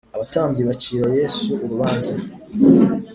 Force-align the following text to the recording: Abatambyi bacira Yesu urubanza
Abatambyi 0.15 0.61
bacira 0.69 1.05
Yesu 1.19 1.47
urubanza 1.63 2.13